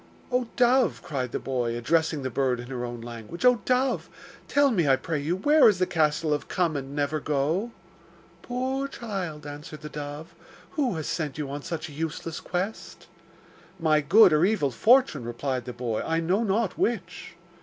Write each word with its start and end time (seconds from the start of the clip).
'Oh 0.31 0.47
dove!' 0.55 0.99
cried 1.03 1.31
the 1.31 1.37
boy, 1.37 1.77
addressing 1.77 2.23
the 2.23 2.31
bird 2.31 2.59
in 2.59 2.69
her 2.71 2.83
own 2.83 3.01
language, 3.01 3.45
'Oh 3.45 3.61
dove! 3.65 4.09
tell 4.47 4.71
me, 4.71 4.87
I 4.87 4.95
pray 4.95 5.19
you, 5.19 5.35
where 5.35 5.69
is 5.69 5.77
the 5.77 5.85
castle 5.85 6.33
of 6.33 6.47
Come 6.47 6.75
and 6.75 6.95
never 6.95 7.19
go?' 7.19 7.69
'Poor 8.41 8.87
child,' 8.87 9.45
answered 9.45 9.81
the 9.81 9.89
dove, 9.89 10.33
'who 10.71 10.95
has 10.95 11.05
sent 11.05 11.37
you 11.37 11.51
on 11.51 11.61
such 11.61 11.87
a 11.87 11.91
useless 11.93 12.39
quest?' 12.39 13.05
'My 13.79 14.01
good 14.01 14.33
or 14.33 14.43
evil 14.43 14.71
fortune,' 14.71 15.23
replied 15.23 15.65
the 15.65 15.71
boy, 15.73 16.01
'I 16.03 16.19
know 16.21 16.43
not 16.43 16.79
which. 16.79 17.35